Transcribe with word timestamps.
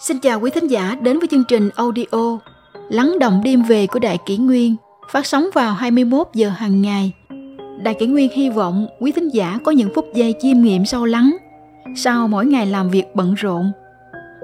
Xin 0.00 0.18
chào 0.20 0.40
quý 0.40 0.50
thính 0.50 0.66
giả 0.66 0.96
đến 1.02 1.18
với 1.18 1.28
chương 1.28 1.44
trình 1.48 1.70
audio 1.76 2.38
Lắng 2.88 3.18
động 3.18 3.40
đêm 3.44 3.62
về 3.62 3.86
của 3.86 3.98
Đại 3.98 4.18
Kỷ 4.26 4.36
Nguyên 4.36 4.76
phát 5.10 5.26
sóng 5.26 5.46
vào 5.54 5.74
21 5.74 6.28
giờ 6.34 6.48
hàng 6.48 6.82
ngày. 6.82 7.12
Đại 7.82 7.94
Kỷ 7.94 8.06
Nguyên 8.06 8.30
hy 8.32 8.50
vọng 8.50 8.86
quý 9.00 9.12
thính 9.12 9.28
giả 9.28 9.58
có 9.64 9.72
những 9.72 9.90
phút 9.94 10.06
giây 10.14 10.34
chiêm 10.40 10.60
nghiệm 10.60 10.84
sâu 10.84 11.04
lắng 11.04 11.36
sau 11.96 12.28
mỗi 12.28 12.46
ngày 12.46 12.66
làm 12.66 12.90
việc 12.90 13.04
bận 13.14 13.34
rộn. 13.34 13.72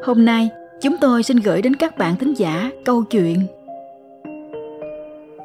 Hôm 0.04 0.24
nay, 0.24 0.48
chúng 0.82 0.96
tôi 1.00 1.22
xin 1.22 1.36
gửi 1.36 1.62
đến 1.62 1.76
các 1.76 1.98
bạn 1.98 2.16
thính 2.16 2.34
giả 2.34 2.70
câu 2.84 3.02
chuyện 3.02 3.46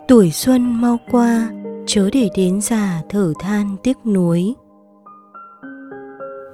Tuổi 0.07 0.31
xuân 0.31 0.81
mau 0.81 0.99
qua, 1.11 1.49
chớ 1.87 2.09
để 2.13 2.29
đến 2.35 2.61
già 2.61 3.01
thở 3.09 3.33
than 3.39 3.75
tiếc 3.83 3.97
nuối. 4.05 4.53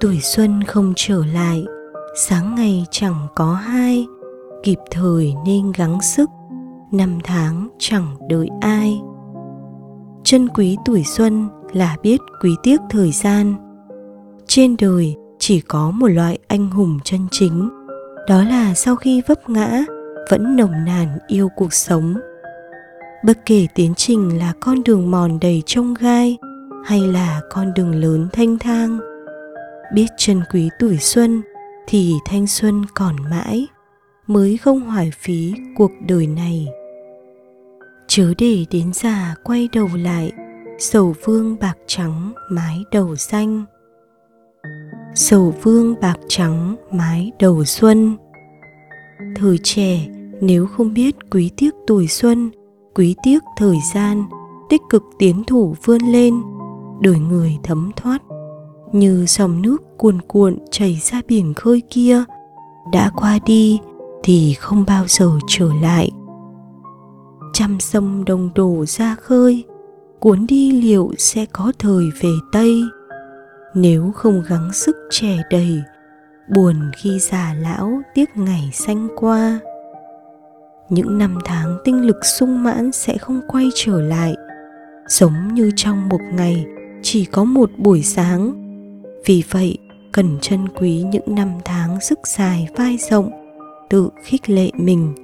Tuổi 0.00 0.18
xuân 0.22 0.62
không 0.66 0.92
trở 0.96 1.22
lại, 1.34 1.64
sáng 2.20 2.54
ngày 2.54 2.86
chẳng 2.90 3.26
có 3.34 3.54
hai 3.54 4.06
kịp 4.62 4.78
thời 4.90 5.34
nên 5.46 5.72
gắng 5.72 6.02
sức, 6.02 6.30
năm 6.92 7.18
tháng 7.24 7.68
chẳng 7.78 8.16
đợi 8.28 8.48
ai. 8.60 9.00
Chân 10.24 10.48
quý 10.48 10.76
tuổi 10.84 11.04
xuân 11.04 11.48
là 11.72 11.96
biết 12.02 12.20
quý 12.42 12.50
tiếc 12.62 12.80
thời 12.90 13.12
gian. 13.12 13.54
Trên 14.46 14.76
đời 14.80 15.16
chỉ 15.38 15.60
có 15.60 15.90
một 15.90 16.06
loại 16.06 16.38
anh 16.48 16.70
hùng 16.70 16.98
chân 17.04 17.20
chính, 17.30 17.68
đó 18.28 18.44
là 18.44 18.74
sau 18.74 18.96
khi 18.96 19.22
vấp 19.26 19.48
ngã, 19.50 19.84
vẫn 20.30 20.56
nồng 20.56 20.84
nàn 20.84 21.18
yêu 21.26 21.48
cuộc 21.56 21.72
sống. 21.72 22.14
Bất 23.24 23.38
kể 23.46 23.66
tiến 23.74 23.94
trình 23.96 24.38
là 24.38 24.52
con 24.60 24.82
đường 24.82 25.10
mòn 25.10 25.38
đầy 25.40 25.62
trông 25.66 25.94
gai 25.94 26.38
hay 26.84 27.00
là 27.00 27.40
con 27.50 27.74
đường 27.74 27.94
lớn 27.94 28.28
thanh 28.32 28.58
thang, 28.58 28.98
biết 29.94 30.06
trân 30.16 30.42
quý 30.52 30.68
tuổi 30.78 30.96
xuân 30.98 31.42
thì 31.90 32.14
thanh 32.24 32.46
xuân 32.46 32.84
còn 32.94 33.16
mãi 33.30 33.66
mới 34.26 34.56
không 34.56 34.80
hoài 34.80 35.10
phí 35.18 35.54
cuộc 35.76 35.90
đời 36.08 36.26
này. 36.26 36.68
Chớ 38.08 38.34
để 38.38 38.64
đến 38.70 38.92
già 38.92 39.34
quay 39.44 39.68
đầu 39.72 39.88
lại, 39.94 40.32
sầu 40.78 41.14
vương 41.24 41.56
bạc 41.60 41.78
trắng 41.86 42.32
mái 42.50 42.84
đầu 42.92 43.16
xanh. 43.16 43.64
Sầu 45.14 45.54
vương 45.62 45.94
bạc 46.00 46.16
trắng 46.28 46.76
mái 46.92 47.32
đầu 47.38 47.64
xuân. 47.64 48.16
Thời 49.36 49.58
trẻ, 49.62 50.06
nếu 50.40 50.66
không 50.66 50.94
biết 50.94 51.16
quý 51.30 51.50
tiếc 51.56 51.74
tuổi 51.86 52.06
xuân, 52.08 52.50
quý 52.94 53.14
tiếc 53.22 53.42
thời 53.56 53.76
gian, 53.94 54.24
tích 54.70 54.82
cực 54.90 55.02
tiến 55.18 55.44
thủ 55.46 55.76
vươn 55.84 56.02
lên, 56.02 56.42
đời 57.00 57.18
người 57.18 57.58
thấm 57.62 57.90
thoát 57.96 58.22
như 58.92 59.26
dòng 59.28 59.62
nước 59.62 59.87
cuồn 59.98 60.18
cuộn 60.28 60.56
chảy 60.70 60.98
ra 61.02 61.20
biển 61.28 61.54
khơi 61.54 61.82
kia, 61.90 62.24
đã 62.92 63.10
qua 63.16 63.38
đi 63.46 63.80
thì 64.22 64.54
không 64.54 64.84
bao 64.86 65.04
giờ 65.08 65.30
trở 65.48 65.70
lại. 65.82 66.10
Trăm 67.52 67.80
sông 67.80 68.24
đồng 68.24 68.50
đổ 68.54 68.84
ra 68.86 69.14
khơi, 69.14 69.64
cuốn 70.20 70.46
đi 70.46 70.72
liệu 70.72 71.12
sẽ 71.18 71.46
có 71.52 71.72
thời 71.78 72.04
về 72.22 72.30
tây? 72.52 72.82
Nếu 73.74 74.12
không 74.14 74.42
gắng 74.48 74.72
sức 74.72 74.96
trẻ 75.10 75.36
đầy, 75.50 75.82
buồn 76.54 76.76
khi 76.96 77.18
già 77.18 77.54
lão 77.58 78.02
tiếc 78.14 78.36
ngày 78.36 78.70
xanh 78.72 79.08
qua. 79.16 79.60
Những 80.88 81.18
năm 81.18 81.38
tháng 81.44 81.78
tinh 81.84 82.06
lực 82.06 82.24
sung 82.24 82.62
mãn 82.62 82.92
sẽ 82.92 83.18
không 83.18 83.40
quay 83.48 83.68
trở 83.74 84.00
lại. 84.00 84.34
Giống 85.08 85.54
như 85.54 85.70
trong 85.76 86.08
một 86.08 86.20
ngày, 86.32 86.66
chỉ 87.02 87.24
có 87.24 87.44
một 87.44 87.70
buổi 87.78 88.02
sáng. 88.02 88.64
Vì 89.26 89.42
vậy 89.50 89.78
cần 90.18 90.38
trân 90.40 90.68
quý 90.68 91.04
những 91.10 91.34
năm 91.34 91.48
tháng 91.64 92.00
sức 92.00 92.26
dài 92.26 92.68
vai 92.76 92.96
rộng, 93.10 93.30
tự 93.90 94.08
khích 94.24 94.50
lệ 94.50 94.70
mình, 94.74 95.14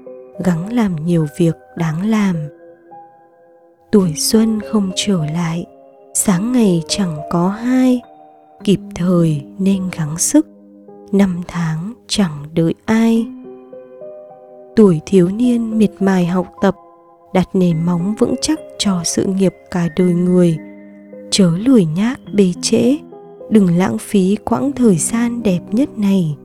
gắng 0.45 0.73
làm 0.73 0.97
nhiều 1.07 1.27
việc 1.39 1.55
đáng 1.77 2.11
làm. 2.11 2.37
Tuổi 3.93 4.15
xuân 4.17 4.61
không 4.73 4.91
trở 4.97 5.27
lại, 5.27 5.65
sáng 6.15 6.53
ngày 6.53 6.83
chẳng 6.89 7.17
có 7.31 7.49
hai 7.49 8.01
kịp 8.65 8.81
thời 8.95 9.43
nên 9.59 9.83
gắng 9.97 10.19
sức, 10.19 10.47
năm 11.13 11.43
tháng 11.49 11.93
chẳng 12.09 12.45
đợi 12.53 12.75
ai. 12.85 13.27
Tuổi 14.77 15.01
thiếu 15.07 15.29
niên 15.29 15.79
miệt 15.79 15.93
mài 16.01 16.27
học 16.27 16.47
tập, 16.63 16.75
đặt 17.33 17.49
nền 17.53 17.87
móng 17.87 18.15
vững 18.19 18.35
chắc 18.41 18.61
cho 18.79 19.01
sự 19.05 19.25
nghiệp 19.25 19.53
cả 19.71 19.89
đời 19.97 20.15
người, 20.15 20.59
chớ 21.31 21.51
lười 21.59 21.85
nhác 21.85 22.21
bê 22.35 22.53
trễ 22.63 22.97
đừng 23.51 23.79
lãng 23.79 23.99
phí 23.99 24.37
quãng 24.45 24.73
thời 24.73 24.97
gian 24.97 25.43
đẹp 25.43 25.61
nhất 25.73 25.99
này. 25.99 26.37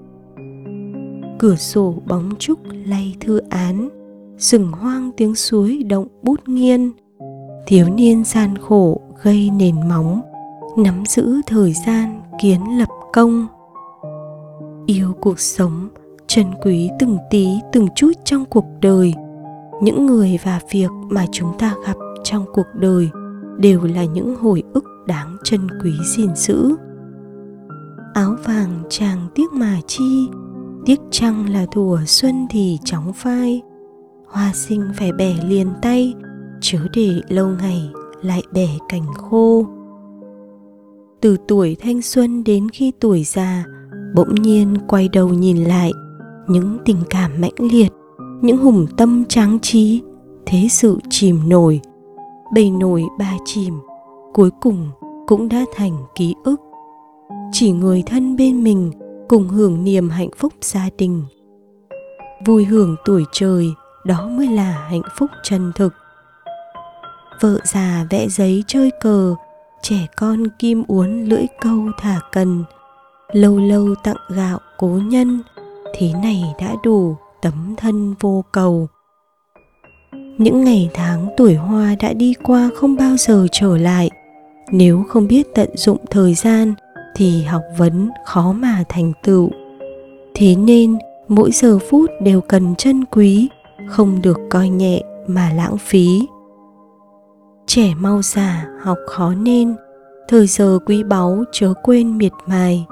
Cửa 1.39 1.55
sổ 1.55 1.95
bóng 2.07 2.33
trúc 2.39 2.59
lay 2.85 3.15
thư 3.19 3.41
án. 3.49 3.89
Rừng 4.37 4.71
hoang 4.71 5.11
tiếng 5.17 5.35
suối 5.35 5.83
động 5.83 6.07
bút 6.23 6.39
nghiên 6.45 6.91
thiếu 7.69 7.89
niên 7.89 8.23
gian 8.23 8.57
khổ 8.57 9.01
gây 9.23 9.49
nền 9.49 9.89
móng. 9.89 10.21
Nắm 10.77 11.03
giữ 11.07 11.41
thời 11.47 11.73
gian 11.87 12.21
kiến 12.41 12.61
lập 12.79 12.89
công. 13.13 13.47
Yêu 14.85 15.13
cuộc 15.21 15.39
sống, 15.39 15.89
trân 16.27 16.45
quý 16.63 16.89
từng 16.99 17.17
tí 17.29 17.47
từng 17.73 17.87
chút 17.95 18.11
trong 18.23 18.45
cuộc 18.45 18.65
đời. 18.81 19.13
Những 19.81 20.05
người 20.05 20.39
và 20.43 20.59
việc 20.71 20.89
mà 21.09 21.25
chúng 21.31 21.57
ta 21.59 21.75
gặp 21.87 21.95
trong 22.23 22.45
cuộc 22.53 22.67
đời 22.73 23.09
đều 23.57 23.83
là 23.83 24.03
những 24.03 24.35
hồi 24.35 24.63
ức 24.73 24.85
đáng 25.07 25.37
trân 25.43 25.67
quý 25.83 25.91
gìn 26.15 26.35
giữ 26.35 26.75
áo 28.19 28.35
vàng 28.45 28.83
chàng 28.89 29.27
tiếc 29.35 29.53
mà 29.53 29.79
chi. 29.87 30.27
Tiếc 30.85 30.99
chăng 31.11 31.49
là 31.49 31.65
thủa 31.71 31.99
xuân 32.05 32.47
thì 32.49 32.77
chóng 32.83 33.13
phai. 33.13 33.61
Hoa 34.27 34.51
sinh 34.53 34.83
phải 34.97 35.11
bẻ 35.11 35.35
liền 35.43 35.67
tay, 35.81 36.13
chớ 36.61 36.79
để 36.93 37.21
lâu 37.29 37.47
ngày 37.61 37.89
lại 38.21 38.41
bẻ 38.53 38.67
cành 38.89 39.05
khô. 39.17 39.65
Từ 41.21 41.37
tuổi 41.47 41.75
thanh 41.79 42.01
xuân 42.01 42.43
đến 42.43 42.69
khi 42.69 42.91
tuổi 42.99 43.23
già, 43.23 43.65
bỗng 44.15 44.35
nhiên 44.35 44.77
quay 44.87 45.09
đầu 45.09 45.29
nhìn 45.29 45.57
lại, 45.57 45.91
những 46.47 46.77
tình 46.85 46.99
cảm 47.09 47.31
mãnh 47.41 47.71
liệt, 47.71 47.89
những 48.41 48.57
hùng 48.57 48.85
tâm 48.97 49.25
tráng 49.25 49.59
trí, 49.59 50.01
thế 50.45 50.67
sự 50.69 50.97
chìm 51.09 51.49
nổi. 51.49 51.81
Bầy 52.53 52.71
nổi 52.71 53.03
ba 53.19 53.33
chìm, 53.45 53.73
cuối 54.33 54.49
cùng 54.61 54.89
cũng 55.27 55.49
đã 55.49 55.65
thành 55.75 55.93
ký 56.15 56.35
ức 56.43 56.61
chỉ 57.51 57.71
người 57.71 58.03
thân 58.05 58.35
bên 58.35 58.63
mình, 58.63 58.91
cùng 59.27 59.47
hưởng 59.47 59.83
niềm 59.83 60.09
hạnh 60.09 60.29
phúc 60.37 60.53
gia 60.61 60.89
đình. 60.97 61.23
Vui 62.45 62.65
hưởng 62.65 62.95
tuổi 63.05 63.23
trời, 63.31 63.73
đó 64.05 64.27
mới 64.27 64.47
là 64.47 64.87
hạnh 64.89 65.01
phúc 65.17 65.29
chân 65.43 65.71
thực. 65.75 65.93
Vợ 67.41 67.59
già 67.63 68.05
vẽ 68.09 68.27
giấy 68.27 68.63
chơi 68.67 68.91
cờ, 69.01 69.35
trẻ 69.81 70.07
con 70.17 70.47
kim 70.59 70.83
uốn 70.87 71.23
lưỡi 71.25 71.45
câu 71.61 71.77
thả 71.97 72.19
cần. 72.31 72.63
Lâu 73.31 73.57
lâu 73.57 73.95
tặng 74.03 74.17
gạo 74.29 74.59
cố 74.77 74.87
nhân, 74.87 75.41
thế 75.95 76.13
này 76.23 76.43
đã 76.59 76.75
đủ 76.83 77.15
tấm 77.41 77.75
thân 77.77 78.15
vô 78.19 78.43
cầu. 78.51 78.87
Những 80.37 80.63
ngày 80.63 80.89
tháng 80.93 81.27
tuổi 81.37 81.55
hoa 81.55 81.95
đã 81.99 82.13
đi 82.13 82.33
qua 82.43 82.69
không 82.75 82.95
bao 82.95 83.17
giờ 83.17 83.47
trở 83.51 83.77
lại. 83.77 84.09
Nếu 84.71 85.03
không 85.09 85.27
biết 85.27 85.47
tận 85.55 85.69
dụng 85.75 86.05
thời 86.09 86.33
gian 86.33 86.73
thì 87.15 87.43
học 87.43 87.61
vấn 87.77 88.09
khó 88.25 88.51
mà 88.51 88.83
thành 88.89 89.11
tựu. 89.23 89.49
Thế 90.35 90.55
nên, 90.55 90.97
mỗi 91.27 91.51
giờ 91.51 91.79
phút 91.89 92.11
đều 92.21 92.41
cần 92.41 92.75
trân 92.75 93.05
quý, 93.05 93.49
không 93.87 94.21
được 94.21 94.37
coi 94.49 94.69
nhẹ 94.69 95.01
mà 95.27 95.53
lãng 95.53 95.77
phí. 95.77 96.27
Trẻ 97.67 97.93
mau 97.99 98.21
già 98.21 98.67
học 98.81 98.97
khó 99.07 99.33
nên, 99.33 99.75
thời 100.27 100.47
giờ 100.47 100.79
quý 100.85 101.03
báu 101.03 101.43
chớ 101.51 101.73
quên 101.83 102.17
miệt 102.17 102.31
mài. 102.45 102.85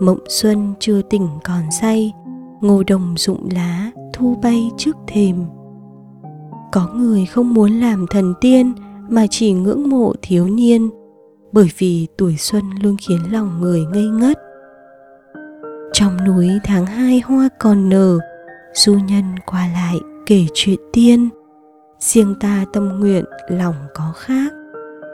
Mộng 0.00 0.20
xuân 0.28 0.74
chưa 0.80 1.02
tỉnh 1.02 1.28
còn 1.44 1.62
say, 1.80 2.12
ngô 2.60 2.82
đồng 2.86 3.14
rụng 3.16 3.48
lá 3.54 3.90
thu 4.12 4.38
bay 4.42 4.70
trước 4.76 4.96
thềm. 5.06 5.44
Có 6.72 6.88
người 6.94 7.26
không 7.26 7.54
muốn 7.54 7.72
làm 7.72 8.06
thần 8.10 8.34
tiên 8.40 8.72
mà 9.08 9.26
chỉ 9.30 9.52
ngưỡng 9.52 9.88
mộ 9.90 10.12
thiếu 10.22 10.48
niên 10.48 10.90
bởi 11.52 11.70
vì 11.78 12.06
tuổi 12.16 12.36
xuân 12.36 12.64
luôn 12.82 12.96
khiến 13.08 13.32
lòng 13.32 13.60
người 13.60 13.84
ngây 13.92 14.06
ngất. 14.08 14.38
Trong 15.92 16.24
núi 16.24 16.48
tháng 16.64 16.86
hai 16.86 17.20
hoa 17.20 17.48
còn 17.58 17.88
nở, 17.88 18.18
du 18.74 18.94
nhân 18.94 19.24
qua 19.46 19.68
lại 19.74 19.96
kể 20.26 20.46
chuyện 20.54 20.78
tiên. 20.92 21.28
Riêng 21.98 22.34
ta 22.40 22.64
tâm 22.72 23.00
nguyện 23.00 23.24
lòng 23.48 23.74
có 23.94 24.12
khác, 24.16 24.52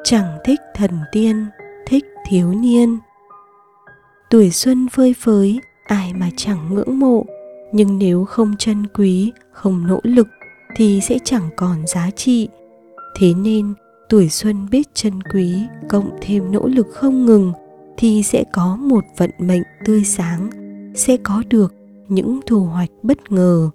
chẳng 0.05 0.39
thích 0.45 0.61
thần 0.75 0.91
tiên, 1.13 1.47
thích 1.87 2.05
thiếu 2.29 2.55
niên. 2.55 2.99
Tuổi 4.31 4.51
xuân 4.51 4.89
phơi 4.89 5.15
phới, 5.19 5.61
ai 5.85 6.15
mà 6.15 6.31
chẳng 6.37 6.75
ngưỡng 6.75 6.99
mộ, 6.99 7.25
nhưng 7.73 7.99
nếu 7.99 8.25
không 8.25 8.57
trân 8.59 8.87
quý, 8.87 9.33
không 9.53 9.87
nỗ 9.87 10.01
lực 10.03 10.27
thì 10.77 11.01
sẽ 11.01 11.19
chẳng 11.25 11.49
còn 11.57 11.87
giá 11.87 12.11
trị. 12.17 12.49
Thế 13.19 13.35
nên 13.35 13.75
tuổi 14.09 14.29
xuân 14.29 14.71
biết 14.71 14.95
trân 14.95 15.23
quý, 15.23 15.63
cộng 15.89 16.11
thêm 16.21 16.53
nỗ 16.53 16.67
lực 16.67 16.87
không 16.93 17.27
ngừng, 17.27 17.53
thì 17.97 18.23
sẽ 18.23 18.45
có 18.53 18.77
một 18.77 19.05
vận 19.17 19.31
mệnh 19.39 19.63
tươi 19.85 20.05
sáng, 20.05 20.51
sẽ 20.95 21.17
có 21.17 21.43
được 21.49 21.75
những 22.09 22.41
thu 22.47 22.61
hoạch 22.61 22.91
bất 23.03 23.33
ngờ. 23.33 23.71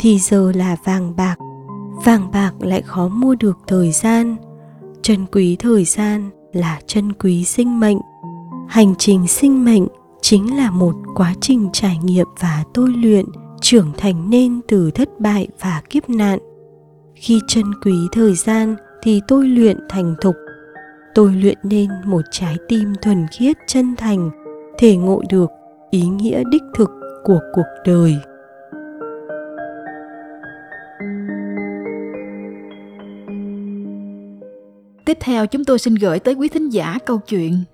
Thì 0.00 0.18
giờ 0.18 0.52
là 0.54 0.76
vàng 0.84 1.16
bạc 1.16 1.36
vàng 2.04 2.30
bạc 2.32 2.52
lại 2.60 2.82
khó 2.82 3.08
mua 3.08 3.34
được 3.34 3.58
thời 3.66 3.92
gian. 3.92 4.36
Chân 5.02 5.26
quý 5.32 5.56
thời 5.58 5.84
gian 5.84 6.30
là 6.52 6.80
chân 6.86 7.12
quý 7.12 7.44
sinh 7.44 7.80
mệnh. 7.80 7.98
Hành 8.68 8.94
trình 8.98 9.26
sinh 9.26 9.64
mệnh 9.64 9.86
chính 10.20 10.56
là 10.56 10.70
một 10.70 10.94
quá 11.14 11.34
trình 11.40 11.68
trải 11.72 11.98
nghiệm 12.04 12.26
và 12.40 12.64
tôi 12.74 12.90
luyện, 12.90 13.26
trưởng 13.60 13.92
thành 13.98 14.30
nên 14.30 14.60
từ 14.68 14.90
thất 14.90 15.20
bại 15.20 15.48
và 15.60 15.82
kiếp 15.90 16.10
nạn 16.10 16.38
khi 17.22 17.40
chân 17.46 17.64
quý 17.84 17.94
thời 18.12 18.34
gian 18.34 18.76
thì 19.02 19.20
tôi 19.28 19.48
luyện 19.48 19.78
thành 19.88 20.14
thục. 20.20 20.36
Tôi 21.14 21.32
luyện 21.34 21.58
nên 21.62 21.90
một 22.04 22.20
trái 22.30 22.56
tim 22.68 22.92
thuần 23.02 23.26
khiết 23.38 23.56
chân 23.66 23.96
thành 23.96 24.30
thể 24.78 24.96
ngộ 24.96 25.22
được 25.30 25.50
ý 25.90 26.02
nghĩa 26.02 26.42
đích 26.50 26.62
thực 26.74 26.90
của 27.24 27.38
cuộc 27.52 27.66
đời. 27.84 28.16
Tiếp 35.04 35.18
theo 35.20 35.46
chúng 35.46 35.64
tôi 35.64 35.78
xin 35.78 35.94
gửi 35.94 36.18
tới 36.18 36.34
quý 36.34 36.48
thính 36.48 36.68
giả 36.68 36.98
câu 37.06 37.20
chuyện. 37.26 37.64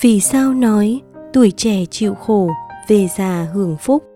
Vì 0.00 0.20
sao 0.20 0.54
nói 0.54 1.00
tuổi 1.32 1.50
trẻ 1.50 1.84
chịu 1.90 2.14
khổ, 2.14 2.50
về 2.88 3.08
già 3.16 3.46
hưởng 3.54 3.76
phúc? 3.76 4.13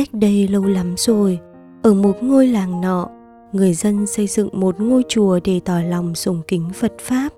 Cách 0.00 0.14
đây 0.14 0.48
lâu 0.48 0.64
lắm 0.64 0.94
rồi, 0.96 1.38
ở 1.82 1.94
một 1.94 2.22
ngôi 2.22 2.46
làng 2.46 2.80
nọ, 2.80 3.08
người 3.52 3.74
dân 3.74 4.06
xây 4.06 4.26
dựng 4.26 4.48
một 4.52 4.80
ngôi 4.80 5.02
chùa 5.08 5.40
để 5.44 5.60
tỏ 5.64 5.80
lòng 5.88 6.14
sùng 6.14 6.42
kính 6.48 6.70
Phật 6.74 6.92
Pháp. 7.00 7.28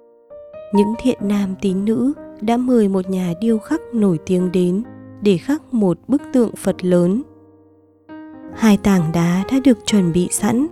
Những 0.75 0.95
thiện 1.03 1.19
nam 1.21 1.55
tín 1.61 1.85
nữ 1.85 2.13
đã 2.41 2.57
mời 2.57 2.89
một 2.89 3.11
nhà 3.11 3.33
điêu 3.41 3.59
khắc 3.59 3.81
nổi 3.95 4.19
tiếng 4.27 4.53
đến 4.53 4.83
để 5.23 5.37
khắc 5.37 5.75
một 5.75 5.99
bức 6.09 6.23
tượng 6.33 6.57
Phật 6.57 6.85
lớn. 6.85 7.23
Hai 8.55 8.77
tảng 8.77 9.13
đá 9.13 9.45
đã 9.53 9.59
được 9.65 9.79
chuẩn 9.87 10.13
bị 10.13 10.29
sẵn 10.31 10.67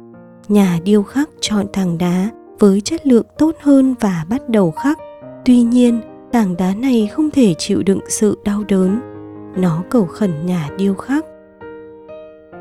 nhà 0.49 0.81
điêu 0.85 1.03
khắc 1.03 1.31
chọn 1.41 1.67
tảng 1.73 1.99
đá 1.99 2.31
với 2.59 2.81
chất 2.81 3.07
lượng 3.07 3.27
tốt 3.39 3.57
hơn 3.61 3.95
và 4.01 4.27
bắt 4.29 4.49
đầu 4.49 4.71
khắc. 4.71 4.99
Tuy 5.45 5.63
nhiên, 5.63 6.01
tảng 6.33 6.57
đá 6.57 6.75
này 6.75 7.09
không 7.13 7.31
thể 7.31 7.55
chịu 7.59 7.83
đựng 7.87 8.01
sự 8.09 8.39
đau 8.45 8.65
đớn. 8.69 9.01
Nó 9.57 9.83
cầu 9.91 10.05
khẩn 10.05 10.47
nhà 10.47 10.69
điêu 10.79 10.95
khắc. 10.95 11.27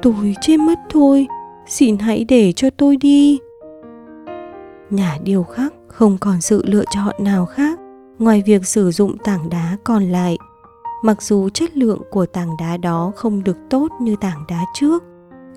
Tôi 0.02 0.36
chết 0.42 0.58
mất 0.58 0.80
thôi, 0.90 1.28
xin 1.68 1.98
hãy 1.98 2.26
để 2.28 2.52
cho 2.52 2.70
tôi 2.70 2.98
đi. 2.98 3.40
Nhà 4.90 5.18
điêu 5.24 5.44
khắc 5.44 5.74
không 5.88 6.18
còn 6.18 6.42
sự 6.42 6.64
lựa 6.66 6.84
chọn 6.96 7.16
nào 7.20 7.46
khác 7.46 7.80
ngoài 8.20 8.44
việc 8.46 8.66
sử 8.66 8.92
dụng 8.92 9.18
tảng 9.18 9.50
đá 9.50 9.78
còn 9.84 10.04
lại. 10.04 10.38
Mặc 11.04 11.22
dù 11.22 11.50
chất 11.50 11.78
lượng 11.78 12.02
của 12.12 12.26
tảng 12.26 12.58
đá 12.60 12.78
đó 12.78 13.12
không 13.16 13.44
được 13.44 13.58
tốt 13.70 13.88
như 14.02 14.16
tảng 14.22 14.44
đá 14.48 14.66
trước, 14.74 15.04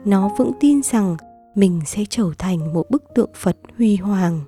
nó 0.04 0.30
vững 0.38 0.52
tin 0.60 0.82
rằng 0.82 1.16
mình 1.54 1.80
sẽ 1.86 2.04
trở 2.10 2.30
thành 2.38 2.72
một 2.72 2.90
bức 2.90 3.04
tượng 3.14 3.30
Phật 3.34 3.56
huy 3.78 3.96
hoàng. 3.96 4.40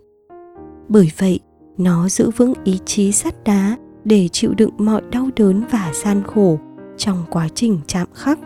Bởi 0.88 1.10
vậy, 1.18 1.40
nó 1.78 2.08
giữ 2.08 2.30
vững 2.30 2.52
ý 2.64 2.78
chí 2.84 3.12
sắt 3.12 3.44
đá 3.44 3.76
để 4.04 4.28
chịu 4.28 4.54
đựng 4.54 4.70
mọi 4.78 5.02
đau 5.10 5.28
đớn 5.36 5.62
và 5.70 5.92
gian 6.04 6.22
khổ 6.26 6.58
trong 6.96 7.24
quá 7.30 7.48
trình 7.54 7.80
chạm 7.86 8.06
khắc. 8.14 8.38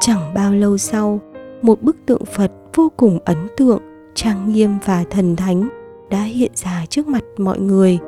Chẳng 0.00 0.34
bao 0.34 0.54
lâu 0.54 0.78
sau, 0.78 1.20
một 1.62 1.82
bức 1.82 1.96
tượng 2.06 2.24
Phật 2.24 2.52
vô 2.74 2.92
cùng 2.96 3.18
ấn 3.24 3.36
tượng, 3.56 3.80
trang 4.14 4.52
nghiêm 4.52 4.70
và 4.84 5.04
thần 5.10 5.36
thánh 5.36 5.68
đã 6.10 6.22
hiện 6.22 6.52
ra 6.54 6.84
trước 6.90 7.08
mặt 7.08 7.24
mọi 7.38 7.58
người. 7.58 7.98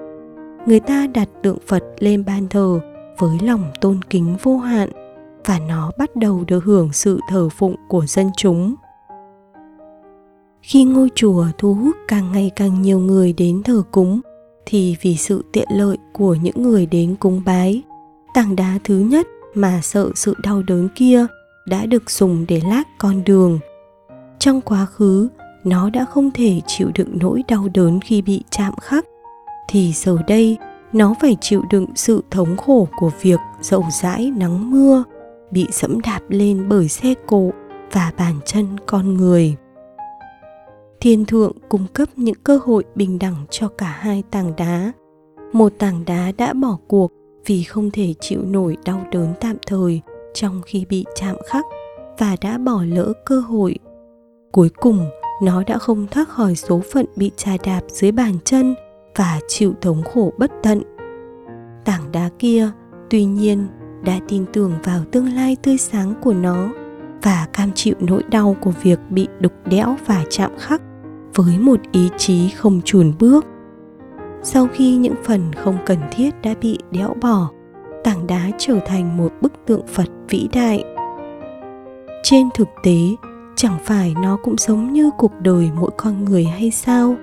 Người 0.67 0.81
ta 0.81 1.07
đặt 1.07 1.29
tượng 1.43 1.59
Phật 1.67 1.85
lên 1.99 2.25
ban 2.25 2.49
thờ 2.49 2.81
với 3.19 3.39
lòng 3.43 3.65
tôn 3.81 4.01
kính 4.11 4.37
vô 4.43 4.57
hạn 4.57 4.91
và 5.45 5.59
nó 5.69 5.91
bắt 5.99 6.17
đầu 6.17 6.45
được 6.47 6.65
hưởng 6.65 6.93
sự 6.93 7.21
thờ 7.29 7.49
phụng 7.49 7.75
của 7.89 8.07
dân 8.07 8.31
chúng 8.37 8.75
khi 10.63 10.85
ngôi 10.85 11.09
chùa 11.15 11.47
thu 11.59 11.75
hút 11.75 11.97
càng 12.09 12.33
ngày 12.33 12.51
càng 12.57 12.83
nhiều 12.83 12.99
người 12.99 13.33
đến 13.33 13.63
thờ 13.63 13.83
cúng 13.91 14.21
thì 14.67 14.97
vì 15.03 15.17
sự 15.17 15.45
tiện 15.53 15.69
lợi 15.71 15.97
của 16.13 16.35
những 16.35 16.63
người 16.63 16.87
đến 16.87 17.17
cúng 17.21 17.43
bái 17.47 17.83
tảng 18.35 18.57
đá 18.57 18.79
thứ 18.85 18.99
nhất 18.99 19.27
mà 19.55 19.81
sợ 19.83 20.11
sự 20.15 20.35
đau 20.43 20.63
đớn 20.63 20.89
kia 20.95 21.27
đã 21.71 21.87
được 21.87 22.11
dùng 22.11 22.45
để 22.49 22.61
lát 22.65 22.83
con 22.99 23.25
đường. 23.25 23.59
Trong 24.39 24.61
quá 24.61 24.87
khứ, 24.87 25.29
nó 25.65 25.91
đã 25.91 26.05
không 26.05 26.31
thể 26.31 26.61
chịu 26.67 26.91
đựng 26.95 27.19
nỗi 27.21 27.43
đau 27.49 27.69
đớn 27.75 28.01
khi 28.01 28.23
bị 28.23 28.43
chạm 28.51 28.75
khắc. 28.81 29.05
Thì 29.69 29.93
giờ 29.93 30.17
đây, 30.27 30.57
nó 30.93 31.15
phải 31.21 31.37
chịu 31.41 31.63
đựng 31.71 31.87
sự 31.95 32.25
thống 32.31 32.57
khổ 32.57 32.89
của 32.99 33.11
việc 33.21 33.41
dậu 33.61 33.85
dãi 34.03 34.33
nắng 34.37 34.71
mưa, 34.71 35.05
bị 35.51 35.67
dẫm 35.73 36.01
đạp 36.01 36.21
lên 36.29 36.69
bởi 36.69 36.89
xe 36.89 37.15
cộ 37.27 37.51
và 37.93 38.13
bàn 38.19 38.35
chân 38.45 38.67
con 38.87 39.15
người. 39.15 39.57
Thiên 41.01 41.25
thượng 41.25 41.53
cung 41.69 41.87
cấp 41.93 42.09
những 42.17 42.35
cơ 42.45 42.61
hội 42.65 42.85
bình 42.95 43.19
đẳng 43.19 43.35
cho 43.51 43.69
cả 43.69 43.97
hai 44.01 44.23
tảng 44.31 44.57
đá. 44.57 44.93
Một 45.53 45.73
tảng 45.79 46.05
đá 46.05 46.33
đã 46.39 46.53
bỏ 46.53 46.79
cuộc 46.89 47.13
vì 47.47 47.63
không 47.63 47.91
thể 47.91 48.15
chịu 48.21 48.43
nổi 48.45 48.77
đau 48.85 49.01
đớn 49.13 49.35
tạm 49.41 49.57
thời 49.67 50.01
trong 50.41 50.63
khi 50.67 50.85
bị 50.89 51.05
chạm 51.15 51.37
khắc 51.47 51.65
và 52.19 52.37
đã 52.41 52.59
bỏ 52.59 52.83
lỡ 52.89 53.13
cơ 53.25 53.41
hội. 53.41 53.79
Cuối 54.53 54.71
cùng, 54.77 55.11
nó 55.43 55.63
đã 55.67 55.79
không 55.79 56.07
thoát 56.11 56.29
khỏi 56.29 56.57
số 56.57 56.81
phận 56.93 57.07
bị 57.17 57.31
trà 57.37 57.57
đạp 57.65 57.81
dưới 57.89 58.13
bàn 58.13 58.35
chân 58.45 58.75
và 59.17 59.41
chịu 59.49 59.75
thống 59.81 60.03
khổ 60.15 60.33
bất 60.39 60.51
tận. 60.63 60.83
Tảng 61.85 62.13
đá 62.13 62.31
kia, 62.39 62.71
tuy 63.11 63.25
nhiên, 63.25 63.67
đã 64.05 64.21
tin 64.29 64.45
tưởng 64.53 64.73
vào 64.85 65.01
tương 65.13 65.33
lai 65.33 65.57
tươi 65.63 65.79
sáng 65.79 66.15
của 66.23 66.35
nó 66.35 66.69
và 67.23 67.49
cam 67.53 67.73
chịu 67.75 67.95
nỗi 68.01 68.23
đau 68.31 68.57
của 68.61 68.73
việc 68.83 68.99
bị 69.11 69.29
đục 69.41 69.53
đẽo 69.65 69.97
và 70.07 70.25
chạm 70.31 70.51
khắc 70.59 70.83
với 71.35 71.59
một 71.59 71.81
ý 71.93 72.09
chí 72.17 72.49
không 72.49 72.81
chùn 72.85 73.13
bước. 73.19 73.47
Sau 74.43 74.67
khi 74.73 74.97
những 74.97 75.15
phần 75.25 75.53
không 75.53 75.79
cần 75.87 75.99
thiết 76.13 76.31
đã 76.43 76.55
bị 76.61 76.79
đẽo 76.91 77.15
bỏ 77.21 77.51
tảng 78.05 78.27
đá 78.27 78.51
trở 78.59 78.79
thành 78.87 79.17
một 79.17 79.33
bức 79.41 79.53
tượng 79.67 79.87
phật 79.87 80.09
vĩ 80.29 80.49
đại. 80.53 80.85
Trên 82.23 82.49
thực 82.55 82.69
tế, 82.83 82.99
chẳng 83.57 83.79
phải 83.85 84.15
nó 84.23 84.37
cũng 84.43 84.57
giống 84.59 84.93
như 84.93 85.11
cuộc 85.19 85.33
đời 85.41 85.71
mỗi 85.75 85.91
con 85.97 86.25
người 86.25 86.45
hay 86.45 86.71
sao? 86.71 87.17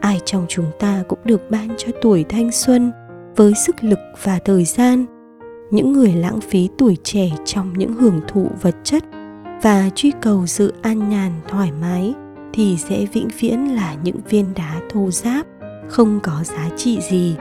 Ai 0.00 0.20
trong 0.24 0.46
chúng 0.48 0.66
ta 0.78 1.02
cũng 1.08 1.18
được 1.24 1.50
ban 1.50 1.68
cho 1.78 1.88
tuổi 2.02 2.24
thanh 2.28 2.52
xuân 2.52 2.92
với 3.36 3.54
sức 3.54 3.76
lực 3.80 3.98
và 4.22 4.38
thời 4.44 4.64
gian. 4.64 5.06
Những 5.70 5.92
người 5.92 6.12
lãng 6.12 6.40
phí 6.40 6.68
tuổi 6.78 6.96
trẻ 7.02 7.30
trong 7.44 7.72
những 7.76 7.92
hưởng 7.92 8.20
thụ 8.28 8.50
vật 8.62 8.76
chất 8.84 9.04
và 9.62 9.90
truy 9.94 10.12
cầu 10.20 10.46
sự 10.46 10.74
an 10.82 11.08
nhàn, 11.08 11.32
thoải 11.48 11.72
mái 11.80 12.14
thì 12.52 12.76
sẽ 12.76 13.06
vĩnh 13.12 13.28
viễn 13.40 13.74
là 13.74 13.94
những 14.02 14.16
viên 14.28 14.46
đá 14.56 14.80
thô 14.90 15.10
ráp, 15.10 15.46
không 15.88 16.20
có 16.22 16.32
giá 16.44 16.68
trị 16.76 16.98
gì. 17.10 17.36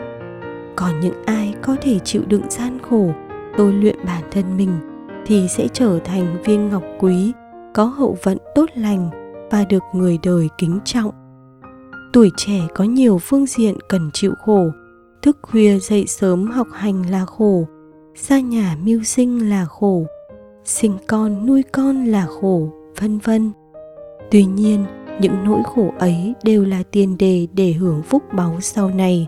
Còn 0.75 0.99
những 0.99 1.25
ai 1.25 1.48
có 1.61 1.75
thể 1.81 1.99
chịu 1.99 2.21
đựng 2.27 2.49
gian 2.49 2.77
khổ, 2.89 3.11
tôi 3.57 3.73
luyện 3.73 3.95
bản 4.05 4.23
thân 4.31 4.57
mình, 4.57 4.71
thì 5.25 5.47
sẽ 5.47 5.67
trở 5.73 5.99
thành 5.99 6.37
viên 6.45 6.69
ngọc 6.69 6.83
quý, 6.99 7.31
có 7.73 7.85
hậu 7.85 8.17
vận 8.23 8.37
tốt 8.55 8.69
lành 8.75 9.09
và 9.51 9.65
được 9.65 9.83
người 9.93 10.19
đời 10.23 10.47
kính 10.57 10.79
trọng 10.85 11.11
tuổi 12.13 12.31
trẻ 12.37 12.67
có 12.75 12.83
nhiều 12.83 13.17
phương 13.17 13.45
diện 13.45 13.75
cần 13.89 14.09
chịu 14.13 14.33
khổ, 14.45 14.69
thức 15.21 15.37
khuya 15.41 15.79
dậy 15.79 16.05
sớm 16.07 16.47
học 16.47 16.67
hành 16.73 17.09
là 17.09 17.25
khổ, 17.25 17.67
xa 18.15 18.39
nhà 18.39 18.77
mưu 18.83 19.03
sinh 19.03 19.49
là 19.49 19.65
khổ, 19.65 20.05
sinh 20.65 20.97
con 21.07 21.45
nuôi 21.45 21.63
con 21.71 22.05
là 22.05 22.25
khổ, 22.41 22.69
vân 23.01 23.17
vân 23.17 23.51
tuy 24.31 24.45
nhiên, 24.45 24.85
những 25.21 25.43
nỗi 25.45 25.61
khổ 25.75 25.93
ấy 25.99 26.33
đều 26.43 26.65
là 26.65 26.83
tiền 26.91 27.17
đề 27.17 27.47
để 27.53 27.71
hưởng 27.71 28.01
phúc 28.01 28.23
báu 28.33 28.57
sau 28.61 28.89
này. 28.89 29.27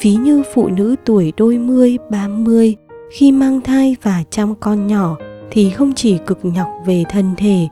Ví 0.00 0.14
như 0.14 0.42
phụ 0.54 0.68
nữ 0.68 0.96
tuổi 1.04 1.32
đôi 1.36 1.58
mươi, 1.58 1.98
ba 2.10 2.28
mươi, 2.28 2.76
khi 3.10 3.32
mang 3.32 3.60
thai 3.60 3.96
và 4.02 4.24
chăm 4.30 4.54
con 4.54 4.86
nhỏ 4.86 5.16
thì 5.50 5.70
không 5.70 5.92
chỉ 5.96 6.18
cực 6.26 6.38
nhọc 6.42 6.68
về 6.86 7.04
thân 7.08 7.34
thể, 7.36 7.68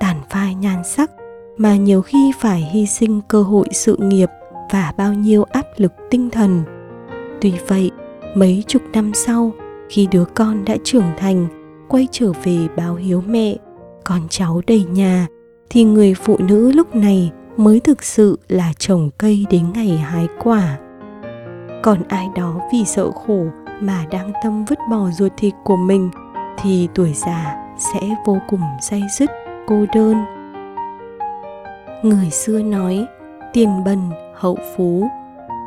tàn 0.00 0.16
phai 0.30 0.54
nhan 0.54 0.84
sắc, 0.84 1.10
mà 1.56 1.76
nhiều 1.76 2.02
khi 2.02 2.32
phải 2.40 2.60
hy 2.72 2.86
sinh 2.86 3.20
cơ 3.28 3.42
hội 3.42 3.66
sự 3.72 3.96
nghiệp 4.00 4.28
và 4.70 4.92
bao 4.96 5.14
nhiêu 5.14 5.44
áp 5.44 5.66
lực 5.76 5.92
tinh 6.10 6.30
thần. 6.30 6.62
Tuy 7.40 7.52
vậy, 7.66 7.90
mấy 8.34 8.64
chục 8.66 8.82
năm 8.92 9.14
sau, 9.14 9.52
khi 9.88 10.08
đứa 10.12 10.24
con 10.24 10.64
đã 10.64 10.76
trưởng 10.84 11.10
thành, 11.18 11.46
quay 11.88 12.08
trở 12.10 12.32
về 12.44 12.58
báo 12.76 12.94
hiếu 12.94 13.22
mẹ, 13.28 13.56
con 14.04 14.20
cháu 14.30 14.60
đầy 14.66 14.84
nhà, 14.84 15.26
thì 15.70 15.84
người 15.84 16.14
phụ 16.14 16.36
nữ 16.38 16.72
lúc 16.72 16.94
này 16.94 17.30
mới 17.56 17.80
thực 17.80 18.02
sự 18.02 18.38
là 18.48 18.72
trồng 18.78 19.10
cây 19.18 19.46
đến 19.50 19.64
ngày 19.74 19.88
hái 19.88 20.28
quả 20.42 20.78
còn 21.82 22.02
ai 22.08 22.28
đó 22.34 22.60
vì 22.72 22.84
sợ 22.84 23.10
khổ 23.10 23.44
mà 23.80 24.04
đang 24.10 24.32
tâm 24.42 24.64
vứt 24.64 24.78
bỏ 24.90 25.10
ruột 25.10 25.32
thịt 25.36 25.54
của 25.64 25.76
mình, 25.76 26.10
thì 26.58 26.88
tuổi 26.94 27.12
già 27.12 27.56
sẽ 27.78 28.00
vô 28.26 28.38
cùng 28.48 28.60
say 28.80 29.02
dứt 29.18 29.30
cô 29.66 29.84
đơn. 29.94 30.16
Người 32.02 32.30
xưa 32.30 32.62
nói, 32.62 33.06
tiền 33.52 33.84
bần, 33.84 34.10
hậu 34.34 34.58
phú. 34.76 35.08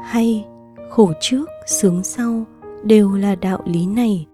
Hay, 0.03 0.45
khổ 0.89 1.11
trước, 1.21 1.45
sướng 1.65 2.03
sau 2.03 2.43
đều 2.83 3.11
là 3.11 3.35
đạo 3.35 3.59
lý 3.65 3.85
này. 3.85 4.27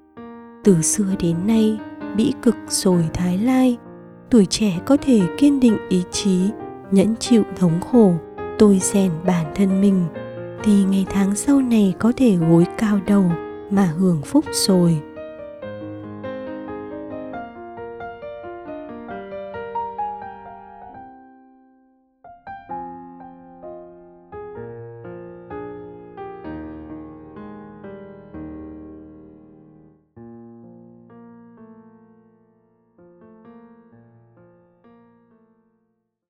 Từ 0.63 0.81
xưa 0.81 1.15
đến 1.19 1.35
nay 1.45 1.79
bĩ 2.15 2.33
cực 2.41 2.55
rồi 2.67 3.03
thái 3.13 3.37
lai, 3.37 3.77
tuổi 4.29 4.45
trẻ 4.45 4.79
có 4.85 4.97
thể 5.01 5.21
kiên 5.37 5.59
định 5.59 5.77
ý 5.89 6.03
chí, 6.11 6.49
nhẫn 6.91 7.15
chịu 7.15 7.43
thống 7.55 7.79
khổ, 7.91 8.11
tôi 8.59 8.79
rèn 8.81 9.11
bản 9.25 9.45
thân 9.55 9.81
mình 9.81 10.05
thì 10.63 10.83
ngày 10.83 11.05
tháng 11.09 11.35
sau 11.35 11.61
này 11.61 11.93
có 11.99 12.13
thể 12.17 12.35
gối 12.35 12.65
cao 12.77 12.99
đầu 13.07 13.31
mà 13.71 13.85
hưởng 13.85 14.21
phúc 14.21 14.45
rồi. 14.67 15.01